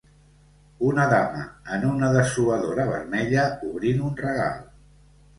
Una 0.85 1.03
dama 1.09 1.41
en 1.75 1.83
una 1.89 2.09
dessuadora 2.15 2.85
vermella 2.87 3.43
obrint 3.67 4.01
un 4.07 4.17
regal. 4.23 4.57